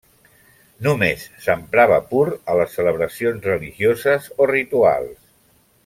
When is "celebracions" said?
2.79-3.47